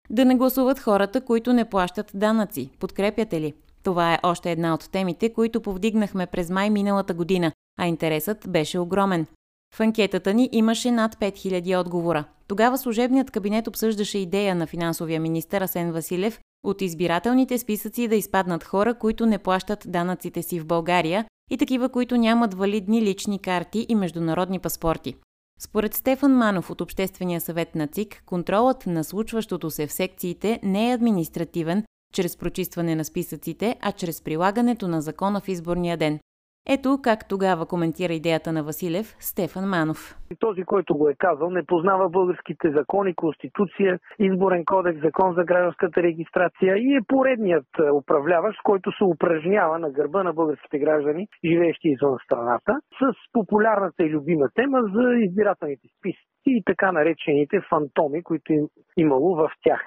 Да 0.09 0.25
не 0.25 0.35
гласуват 0.35 0.79
хората, 0.79 1.21
които 1.25 1.53
не 1.53 1.69
плащат 1.69 2.11
данъци. 2.13 2.71
Подкрепяте 2.79 3.41
ли? 3.41 3.53
Това 3.83 4.13
е 4.13 4.19
още 4.23 4.51
една 4.51 4.73
от 4.73 4.91
темите, 4.91 5.33
които 5.33 5.61
повдигнахме 5.61 6.27
през 6.27 6.49
май 6.49 6.69
миналата 6.69 7.13
година, 7.13 7.51
а 7.79 7.87
интересът 7.87 8.49
беше 8.49 8.79
огромен. 8.79 9.27
В 9.75 9.79
анкетата 9.79 10.33
ни 10.33 10.49
имаше 10.51 10.91
над 10.91 11.15
5000 11.15 11.79
отговора. 11.79 12.25
Тогава 12.47 12.77
служебният 12.77 13.31
кабинет 13.31 13.67
обсъждаше 13.67 14.17
идея 14.17 14.55
на 14.55 14.67
финансовия 14.67 15.19
министър 15.19 15.61
Асен 15.61 15.91
Василев 15.91 16.39
от 16.63 16.81
избирателните 16.81 17.57
списъци 17.57 18.07
да 18.07 18.15
изпаднат 18.15 18.63
хора, 18.63 18.93
които 18.93 19.25
не 19.25 19.37
плащат 19.37 19.83
данъците 19.87 20.41
си 20.41 20.59
в 20.59 20.65
България 20.65 21.25
и 21.51 21.57
такива, 21.57 21.89
които 21.89 22.17
нямат 22.17 22.53
валидни 22.53 23.01
лични 23.01 23.39
карти 23.39 23.85
и 23.89 23.95
международни 23.95 24.59
паспорти. 24.59 25.15
Според 25.59 25.93
Стефан 25.93 26.31
Манов 26.31 26.69
от 26.69 26.81
Обществения 26.81 27.41
съвет 27.41 27.75
на 27.75 27.87
ЦИК, 27.87 28.23
контролът 28.25 28.85
на 28.87 29.03
случващото 29.03 29.71
се 29.71 29.87
в 29.87 29.93
секциите 29.93 30.59
не 30.63 30.89
е 30.91 30.93
административен, 30.93 31.83
чрез 32.13 32.37
прочистване 32.37 32.95
на 32.95 33.05
списъците, 33.05 33.75
а 33.81 33.91
чрез 33.91 34.21
прилагането 34.21 34.87
на 34.87 35.01
закона 35.01 35.41
в 35.41 35.47
изборния 35.47 35.97
ден. 35.97 36.19
Ето 36.69 36.99
как 37.03 37.27
тогава 37.29 37.65
коментира 37.65 38.13
идеята 38.13 38.51
на 38.51 38.63
Василев 38.63 39.05
Стефан 39.19 39.69
Манов. 39.69 40.15
Този, 40.39 40.63
който 40.63 40.97
го 40.97 41.09
е 41.09 41.15
казал, 41.15 41.49
не 41.49 41.65
познава 41.65 42.09
българските 42.09 42.71
закони, 42.71 43.15
конституция, 43.15 43.99
изборен 44.19 44.65
кодекс, 44.65 45.01
закон 45.01 45.33
за 45.33 45.43
гражданската 45.43 46.03
регистрация 46.03 46.77
и 46.77 46.95
е 46.95 47.07
поредният 47.07 47.67
е, 47.79 47.91
управляващ, 47.91 48.59
който 48.63 48.91
се 48.97 49.03
упражнява 49.03 49.79
на 49.79 49.91
гърба 49.91 50.23
на 50.23 50.33
българските 50.33 50.79
граждани, 50.79 51.27
живеещи 51.45 51.87
извън 51.87 52.17
страната, 52.25 52.73
с 52.99 53.13
популярната 53.33 54.03
и 54.03 54.09
любима 54.09 54.49
тема 54.55 54.79
за 54.81 55.15
избирателните 55.27 55.87
списъци 55.97 56.49
и 56.57 56.63
така 56.65 56.91
наречените 56.91 57.61
фантоми, 57.69 58.23
които 58.23 58.53
им 58.53 58.67
имало 58.97 59.35
в 59.35 59.51
тях. 59.63 59.81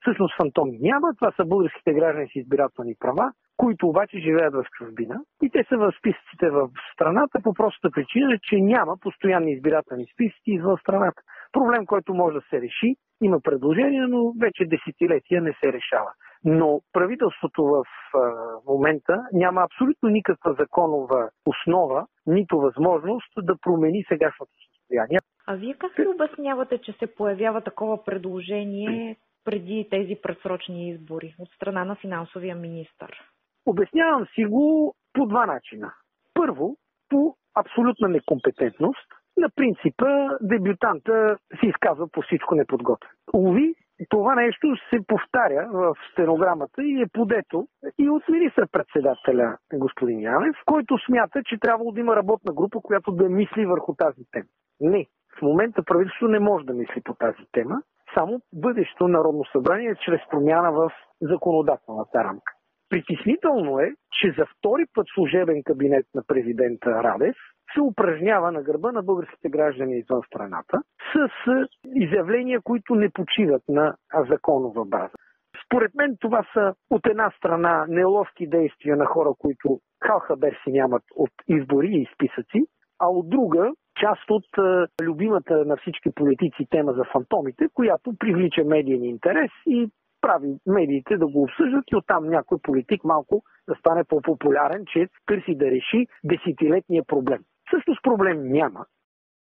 Всъщност 0.00 0.36
фантоми 0.36 0.78
няма, 0.80 1.14
това 1.14 1.32
са 1.36 1.44
българските 1.44 1.92
граждани 1.92 2.28
с 2.28 2.36
избирателни 2.36 2.94
права, 3.00 3.32
които 3.56 3.88
обаче 3.88 4.18
живеят 4.18 4.54
в 4.54 4.64
чужбина 4.78 5.20
и 5.42 5.50
те 5.50 5.64
са 5.68 5.76
в 5.76 5.92
списъците 5.98 6.50
в 6.50 6.70
страната 6.94 7.38
по 7.42 7.54
простата 7.54 7.90
причина, 7.94 8.38
че 8.42 8.56
няма 8.56 8.96
постоянни 9.00 9.52
избирателни 9.52 10.06
списъци 10.14 10.50
извън 10.50 10.76
страната. 10.80 11.22
Проблем, 11.52 11.86
който 11.86 12.14
може 12.14 12.34
да 12.34 12.42
се 12.50 12.60
реши, 12.60 12.96
има 13.22 13.40
предложение, 13.40 14.06
но 14.06 14.32
вече 14.40 14.64
десетилетия 14.64 15.42
не 15.42 15.52
се 15.60 15.72
решава. 15.72 16.10
Но 16.44 16.80
правителството 16.92 17.64
в 17.64 17.84
момента 18.66 19.22
няма 19.32 19.62
абсолютно 19.62 20.08
никаква 20.08 20.54
законова 20.58 21.30
основа, 21.46 22.06
нито 22.26 22.58
възможност 22.58 23.32
да 23.36 23.56
промени 23.56 24.04
сегашното 24.08 24.52
състояние. 24.72 25.18
А 25.46 25.54
вие 25.54 25.74
как 25.74 25.98
ли 25.98 26.06
обяснявате, 26.06 26.78
че 26.78 26.92
се 26.92 27.14
появява 27.14 27.60
такова 27.60 28.04
предложение 28.04 29.16
преди 29.44 29.88
тези 29.90 30.16
предсрочни 30.22 30.90
избори 30.90 31.34
от 31.38 31.48
страна 31.48 31.84
на 31.84 31.94
финансовия 31.94 32.56
министр? 32.56 33.08
Обяснявам 33.66 34.26
си 34.34 34.44
го 34.44 34.94
по 35.12 35.26
два 35.26 35.46
начина. 35.46 35.92
Първо, 36.34 36.76
по 37.08 37.34
абсолютна 37.54 38.08
некомпетентност. 38.08 39.08
На 39.36 39.48
принципа 39.56 40.38
дебютанта 40.40 41.36
си 41.60 41.66
изказва 41.66 42.08
по 42.08 42.22
всичко 42.22 42.54
неподготвен. 42.54 43.10
Уви, 43.32 43.74
това 44.08 44.34
нещо 44.34 44.76
се 44.90 45.06
повтаря 45.06 45.68
в 45.72 45.94
стенограмата 46.12 46.82
и 46.82 47.02
е 47.02 47.06
подето 47.12 47.66
и 47.98 48.08
от 48.08 48.28
министър-председателя 48.28 49.56
господин 49.74 50.20
Янев, 50.20 50.56
който 50.66 50.98
смята, 51.06 51.42
че 51.44 51.58
трябва 51.58 51.92
да 51.92 52.00
има 52.00 52.16
работна 52.16 52.52
група, 52.52 52.80
която 52.80 53.12
да 53.12 53.28
мисли 53.28 53.66
върху 53.66 53.94
тази 53.94 54.22
тема. 54.32 54.48
Не, 54.80 55.06
в 55.38 55.42
момента 55.42 55.82
правителството 55.82 56.28
не 56.28 56.38
може 56.38 56.66
да 56.66 56.74
мисли 56.74 57.00
по 57.04 57.14
тази 57.14 57.44
тема, 57.52 57.82
само 58.14 58.40
бъдещето 58.52 59.08
Народно 59.08 59.44
събрание 59.52 59.94
чрез 60.04 60.20
промяна 60.30 60.72
в 60.72 60.92
законодателната 61.20 62.24
рамка. 62.24 62.52
Притеснително 62.90 63.80
е, 63.80 63.92
че 64.12 64.34
за 64.38 64.46
втори 64.46 64.84
път 64.94 65.06
служебен 65.14 65.62
кабинет 65.64 66.06
на 66.14 66.22
президента 66.26 66.90
Радев 66.90 67.36
се 67.74 67.80
упражнява 67.80 68.52
на 68.52 68.62
гърба 68.62 68.92
на 68.92 69.02
българските 69.02 69.48
граждани 69.48 69.98
извън 69.98 70.22
страната 70.26 70.82
с 71.12 71.28
изявления, 71.94 72.60
които 72.64 72.94
не 72.94 73.10
почиват 73.10 73.62
на 73.68 73.94
законова 74.30 74.84
база. 74.84 75.14
Според 75.66 75.94
мен 75.94 76.16
това 76.20 76.46
са 76.52 76.74
от 76.90 77.06
една 77.06 77.30
страна 77.36 77.86
неловки 77.88 78.46
действия 78.46 78.96
на 78.96 79.06
хора, 79.06 79.30
които 79.38 79.80
халхабер 80.06 80.60
си 80.64 80.72
нямат 80.72 81.02
от 81.16 81.30
избори 81.48 81.88
и 81.88 82.08
списъци, 82.14 82.66
а 82.98 83.08
от 83.08 83.28
друга 83.28 83.72
част 84.00 84.30
от 84.30 84.44
любимата 85.02 85.64
на 85.64 85.76
всички 85.76 86.10
политици 86.14 86.66
тема 86.70 86.92
за 86.92 87.04
фантомите, 87.12 87.68
която 87.74 88.12
привлича 88.18 88.64
медиен 88.64 89.04
интерес 89.04 89.50
и 89.66 89.88
прави 90.24 90.50
медиите 90.66 91.16
да 91.16 91.26
го 91.26 91.42
обсъждат 91.42 91.84
и 91.92 91.96
оттам 91.96 92.28
някой 92.28 92.58
политик 92.62 93.04
малко 93.04 93.42
да 93.68 93.74
стане 93.74 94.04
по-популярен, 94.04 94.84
че 94.92 95.08
търси 95.26 95.54
да 95.54 95.64
реши 95.64 96.06
десетилетния 96.24 97.02
проблем. 97.06 97.40
Всъщност 97.68 98.02
проблем 98.02 98.38
няма. 98.58 98.84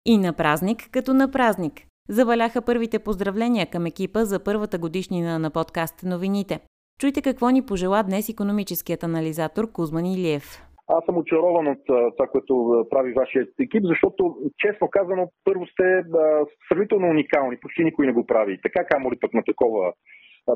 И 0.06 0.18
на 0.18 0.34
празник 0.34 0.80
като 0.92 1.14
на 1.14 1.32
празник. 1.32 1.74
Заваляха 2.10 2.62
първите 2.62 3.00
поздравления 3.00 3.66
към 3.70 3.86
екипа 3.86 4.20
за 4.26 4.44
първата 4.44 4.78
годишнина 4.80 5.40
на 5.40 5.50
подкаст 5.52 6.04
новините. 6.04 6.60
Чуйте 7.00 7.22
какво 7.22 7.50
ни 7.50 7.66
пожела 7.66 8.04
днес 8.04 8.30
економическият 8.30 9.04
анализатор 9.04 9.72
Кузман 9.72 10.06
Илиев. 10.06 10.44
Аз 10.88 11.06
съм 11.06 11.18
очарован 11.18 11.68
от 11.68 11.84
това, 12.18 12.28
което 12.32 12.86
прави 12.90 13.14
вашия 13.14 13.48
екип, 13.60 13.84
защото, 13.84 14.36
честно 14.58 14.90
казано, 14.90 15.32
първо 15.46 15.66
сте 15.66 16.04
сравнително 16.70 17.08
уникални. 17.08 17.60
Почти 17.60 17.84
никой 17.84 18.06
не 18.06 18.14
го 18.14 18.26
прави. 18.26 18.60
Така 18.64 18.86
камо 18.86 19.12
ли 19.12 19.20
пък 19.20 19.34
на 19.34 19.44
такова 19.44 19.94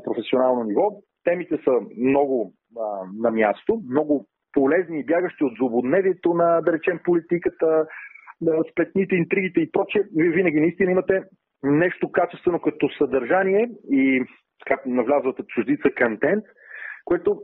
професионално 0.03 0.63
ниво. 0.63 0.91
Темите 1.24 1.57
са 1.63 1.71
много 1.98 2.53
а, 2.77 2.81
на 3.19 3.31
място, 3.31 3.81
много 3.89 4.25
полезни 4.53 5.00
и 5.00 5.05
бягащи 5.05 5.43
от 5.43 5.53
злободневието 5.57 6.33
на, 6.33 6.62
да 6.62 6.74
речем, 6.74 7.00
политиката, 7.03 7.86
сплетните, 8.71 9.15
интригите 9.15 9.60
и 9.60 9.71
прочее. 9.71 10.01
Вие 10.15 10.29
винаги 10.29 10.60
наистина 10.60 10.91
имате 10.91 11.24
нещо 11.63 12.12
качествено 12.12 12.60
като 12.60 12.89
съдържание 12.98 13.69
и 13.91 14.24
как 14.65 14.86
навлязвате 14.86 15.43
чуждица 15.48 15.89
контент, 15.98 16.45
което 17.05 17.41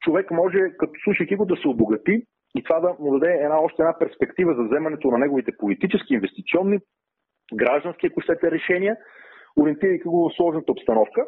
човек 0.00 0.30
може, 0.30 0.58
като 0.78 0.92
слушайки 1.04 1.36
го, 1.36 1.44
да 1.44 1.56
се 1.56 1.68
обогати 1.68 2.22
и 2.56 2.62
това 2.62 2.80
да 2.80 2.94
му 2.98 3.18
даде 3.18 3.32
една, 3.32 3.60
още 3.60 3.82
една 3.82 3.98
перспектива 3.98 4.54
за 4.54 4.62
вземането 4.62 5.10
на 5.10 5.18
неговите 5.18 5.52
политически, 5.58 6.14
инвестиционни, 6.14 6.78
граждански, 7.54 8.06
ако 8.06 8.20
щете, 8.20 8.50
решения, 8.50 8.96
ориентирайки 9.60 10.08
го 10.08 10.28
в 10.28 10.36
сложната 10.36 10.72
обстановка. 10.72 11.26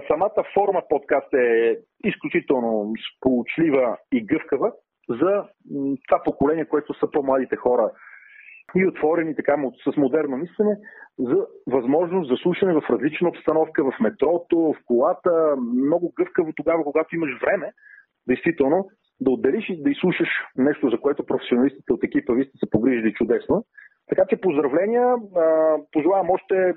Самата 0.00 0.44
форма 0.54 0.82
подкаст 0.88 1.34
е 1.34 1.78
изключително 2.04 2.92
сполучлива 3.16 3.98
и 4.12 4.26
гъвкава 4.26 4.72
за 5.08 5.44
това 6.08 6.22
поколение, 6.24 6.64
което 6.64 6.94
са 6.94 7.10
по-младите 7.10 7.56
хора 7.56 7.90
и 8.76 8.86
отворени 8.86 9.36
така 9.36 9.56
с 9.84 9.96
модерно 9.96 10.36
мислене 10.36 10.76
за 11.18 11.46
възможност 11.66 12.30
за 12.30 12.36
слушане 12.36 12.72
в 12.74 12.90
различна 12.90 13.28
обстановка, 13.28 13.84
в 13.84 14.00
метрото, 14.00 14.58
в 14.58 14.74
колата, 14.86 15.56
много 15.56 16.12
гъвкаво 16.16 16.52
тогава, 16.56 16.84
когато 16.84 17.16
имаш 17.16 17.40
време, 17.40 17.72
действително, 18.28 18.88
да 19.20 19.30
отделиш 19.30 19.68
и 19.68 19.82
да 19.82 19.90
изслушаш 19.90 20.28
нещо, 20.56 20.90
за 20.90 21.00
което 21.00 21.26
професионалистите 21.26 21.92
от 21.92 22.04
екипа 22.04 22.32
ви 22.34 22.44
сте 22.44 22.58
се 22.58 22.70
погрижили 22.70 23.14
чудесно. 23.14 23.64
Така 24.08 24.22
че 24.28 24.40
поздравления, 24.40 25.14
пожелавам 25.92 26.30
още 26.30 26.74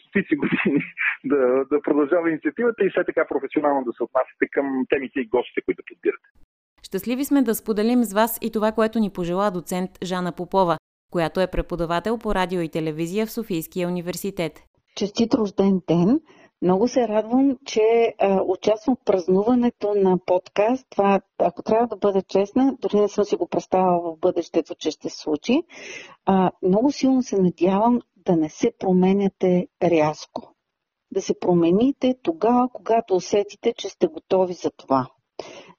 стотици 0.00 0.36
години 0.36 0.80
да, 1.24 1.64
да 1.70 1.82
продължава 1.82 2.30
инициативата 2.30 2.84
и 2.84 2.90
все 2.90 3.04
така 3.04 3.26
професионално 3.28 3.84
да 3.84 3.92
се 3.92 4.02
отнасяте 4.02 4.46
към 4.50 4.84
темите 4.88 5.20
и 5.20 5.28
гостите, 5.28 5.60
които 5.64 5.82
подбирате. 5.88 6.28
Щастливи 6.82 7.24
сме 7.24 7.42
да 7.42 7.54
споделим 7.54 8.04
с 8.04 8.12
вас 8.12 8.38
и 8.42 8.52
това, 8.52 8.72
което 8.72 8.98
ни 8.98 9.10
пожела 9.10 9.50
доцент 9.50 9.90
Жана 10.02 10.32
Попова, 10.32 10.76
която 11.12 11.40
е 11.40 11.50
преподавател 11.50 12.18
по 12.18 12.34
радио 12.34 12.60
и 12.60 12.68
телевизия 12.68 13.26
в 13.26 13.32
Софийския 13.32 13.88
университет. 13.88 14.52
Честит 14.96 15.34
рожден 15.34 15.80
ден! 15.88 16.20
Много 16.62 16.88
се 16.88 17.08
радвам, 17.08 17.58
че 17.64 18.14
а, 18.18 18.42
участвам 18.42 18.96
в 18.96 19.04
празнуването 19.04 19.94
на 19.94 20.18
подкаст. 20.26 20.86
Това, 20.90 21.20
ако 21.38 21.62
трябва 21.62 21.86
да 21.86 21.96
бъда 21.96 22.22
честна, 22.22 22.76
дори 22.80 23.00
не 23.00 23.08
съм 23.08 23.24
си 23.24 23.36
го 23.36 23.46
представила 23.48 24.00
в 24.00 24.18
бъдещето, 24.18 24.74
че 24.74 24.90
ще 24.90 25.08
се 25.08 25.18
случи. 25.18 25.62
А, 26.24 26.50
много 26.62 26.92
силно 26.92 27.22
се 27.22 27.36
надявам 27.38 28.00
да 28.16 28.36
не 28.36 28.48
се 28.48 28.72
променяте 28.78 29.66
рязко. 29.82 30.54
Да 31.10 31.22
се 31.22 31.38
промените 31.38 32.14
тогава, 32.22 32.68
когато 32.72 33.14
усетите, 33.14 33.74
че 33.76 33.88
сте 33.88 34.06
готови 34.06 34.54
за 34.54 34.70
това. 34.70 35.06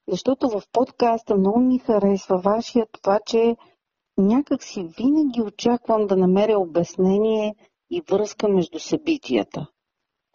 Защото 0.07 0.50
в 0.50 0.62
подкаста 0.71 1.36
много 1.36 1.59
ми 1.59 1.79
харесва 1.79 2.38
вашия 2.38 2.86
това, 2.91 3.19
че 3.25 3.55
някак 4.17 4.63
си 4.63 4.89
винаги 4.98 5.41
очаквам 5.41 6.07
да 6.07 6.17
намеря 6.17 6.59
обяснение 6.59 7.55
и 7.91 8.01
връзка 8.09 8.48
между 8.48 8.79
събитията. 8.79 9.67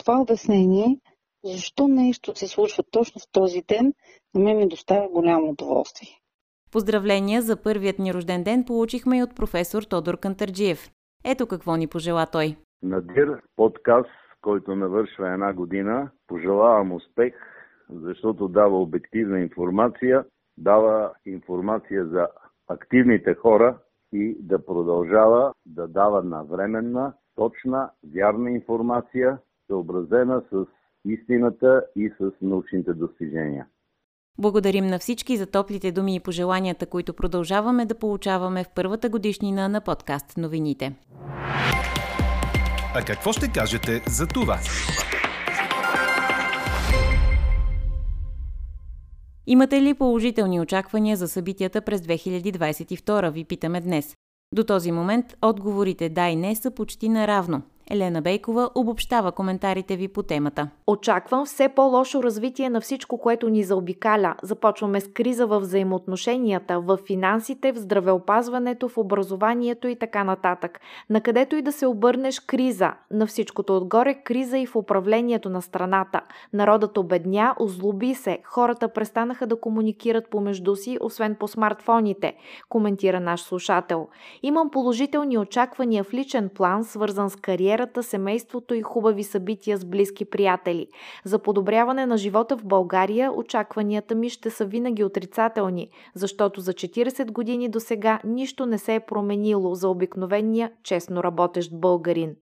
Това 0.05 0.21
обяснение, 0.21 1.01
защо 1.45 1.89
нещо 1.89 2.35
се 2.35 2.49
случва 2.49 2.85
точно 2.91 3.21
в 3.21 3.33
този 3.33 3.63
ден, 3.69 3.93
на 4.35 4.41
мен 4.41 4.57
ми 4.57 4.69
доставя 4.69 5.09
голямо 5.09 5.51
удоволствие. 5.51 6.09
Поздравления 6.73 7.43
за 7.43 7.63
първият 7.63 7.99
ни 7.99 8.15
рожден 8.15 8.45
ден 8.45 8.65
получихме 8.65 9.19
и 9.19 9.23
от 9.23 9.37
професор 9.37 9.83
Тодор 9.83 10.19
Кантарджиев. 10.19 10.91
Ето 11.25 11.47
какво 11.47 11.77
ни 11.77 11.87
пожела 11.87 12.27
той. 12.33 12.57
Надир 12.83 13.43
подкаст, 13.57 14.11
който 14.41 14.77
навършва 14.77 15.33
една 15.33 15.53
година, 15.53 16.11
пожелавам 16.27 16.93
успех, 16.93 17.35
защото 17.91 18.49
дава 18.49 18.83
обективна 18.83 19.41
информация, 19.41 20.25
дава 20.59 21.13
информация 21.27 22.07
за 22.07 22.29
активните 22.69 23.35
хора 23.35 23.79
и 24.13 24.37
да 24.41 24.67
продължава 24.67 25.53
да 25.67 25.89
дава 25.89 26.23
навременна, 26.23 27.13
точна, 27.37 27.91
вярна 28.15 28.51
информация, 28.51 29.39
съобразена 29.67 30.43
с 30.53 30.67
истината 31.05 31.85
и 31.97 32.11
с 32.21 32.33
научните 32.43 32.93
достижения. 32.93 33.67
Благодарим 34.39 34.87
на 34.87 34.99
всички 34.99 35.37
за 35.37 35.47
топлите 35.47 35.93
думи 35.93 36.15
и 36.15 36.21
пожеланията, 36.21 36.87
които 36.87 37.15
продължаваме 37.15 37.87
да 37.87 37.99
получаваме 37.99 38.65
в 38.65 38.69
първата 38.75 39.09
годишнина 39.09 39.69
на 39.69 39.81
подкаст 39.81 40.37
новините. 40.37 40.97
А 42.97 43.05
какво 43.07 43.33
ще 43.33 43.53
кажете 43.53 44.03
за 44.09 44.27
това? 44.27 44.59
Имате 49.47 49.83
ли 49.83 49.95
положителни 49.95 50.61
очаквания 50.61 51.17
за 51.17 51.29
събитията 51.29 51.83
през 51.83 52.01
2022, 52.01 53.31
ви 53.31 53.45
питаме 53.45 53.81
днес. 53.81 54.15
До 54.55 54.65
този 54.65 54.93
момент 54.93 55.27
отговорите 55.43 56.09
да 56.09 56.29
и 56.29 56.37
не 56.37 56.57
са 56.57 56.71
почти 56.71 57.09
наравно– 57.09 57.63
Елена 57.91 58.23
Бейкова 58.23 58.71
обобщава 58.75 59.33
коментарите 59.33 59.97
ви 59.97 60.09
по 60.09 60.23
темата. 60.23 60.69
Очаквам 60.87 61.47
все 61.47 61.69
по-лошо 61.69 62.23
развитие 62.23 62.71
на 62.71 62.81
всичко, 62.81 63.19
което 63.19 63.49
ни 63.49 63.63
заобикаля. 63.63 64.35
Започваме 64.43 65.01
с 65.01 65.09
криза 65.09 65.47
в 65.47 65.61
взаимоотношенията, 65.61 66.81
в 66.81 66.99
финансите, 67.07 67.73
в 67.73 67.79
здравеопазването, 67.79 68.89
в 68.89 68.99
образованието 68.99 69.89
и 69.89 69.97
така 69.97 70.25
нататък. 70.25 70.81
Накъдето 71.11 71.57
и 71.57 71.63
да 71.63 71.73
се 71.73 71.87
обърнеш 71.87 72.41
криза. 72.41 72.93
На 73.11 73.27
всичкото 73.27 73.77
отгоре 73.77 74.15
криза 74.15 74.59
и 74.59 74.67
в 74.67 74.77
управлението 74.77 75.51
на 75.51 75.63
страната. 75.63 76.21
Народът 76.53 76.99
обедня, 76.99 77.55
озлоби 77.59 78.15
се, 78.15 78.39
хората 78.45 78.89
престанаха 78.89 79.47
да 79.47 79.61
комуникират 79.61 80.31
помежду 80.31 80.77
си, 80.77 80.99
освен 81.01 81.35
по 81.35 81.49
смартфоните, 81.49 82.35
коментира 82.69 83.21
наш 83.21 83.41
слушател. 83.41 84.09
Имам 84.43 84.71
положителни 84.71 85.39
очаквания 85.39 86.05
в 86.05 86.15
личен 86.15 86.51
план, 86.55 86.85
свързан 86.85 87.31
с 87.31 87.37
кариера 87.37 87.74
кариерата, 87.75 88.03
семейството 88.03 88.75
и 88.75 88.83
хубави 88.83 89.25
събития 89.25 89.77
с 89.77 89.85
близки 89.85 90.25
приятели. 90.25 90.87
За 91.25 91.39
подобряване 91.39 92.07
на 92.07 92.17
живота 92.17 92.57
в 92.57 92.65
България 92.65 93.33
очакванията 93.33 94.15
ми 94.15 94.31
ще 94.31 94.51
са 94.51 94.65
винаги 94.65 95.05
отрицателни, 95.05 95.89
защото 96.15 96.61
за 96.61 96.73
40 96.73 97.33
години 97.33 97.69
до 97.69 97.81
сега 97.81 98.21
нищо 98.25 98.67
не 98.67 98.79
се 98.79 98.95
е 98.95 99.01
променило 99.01 99.75
за 99.75 99.89
обикновения, 99.89 100.73
честно 100.83 101.25
работещ 101.25 101.71
българин. 101.73 102.35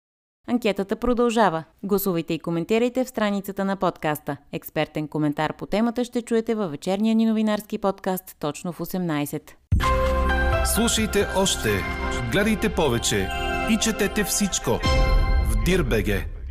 Анкетата 0.48 0.96
продължава. 0.96 1.64
Гласувайте 1.82 2.34
и 2.34 2.38
коментирайте 2.38 3.04
в 3.04 3.08
страницата 3.08 3.64
на 3.64 3.76
подкаста. 3.76 4.36
Експертен 4.52 5.08
коментар 5.08 5.56
по 5.56 5.66
темата 5.66 6.04
ще 6.04 6.22
чуете 6.22 6.54
във 6.54 6.70
вечерния 6.70 7.14
ни 7.14 7.26
новинарски 7.26 7.78
подкаст 7.78 8.36
точно 8.40 8.72
в 8.72 8.78
18. 8.78 9.50
Слушайте 10.74 11.26
още, 11.36 11.68
гледайте 12.32 12.74
повече 12.74 13.28
и 13.70 13.76
четете 13.76 14.24
всичко 14.24 14.70
Dir.bg 15.66 16.41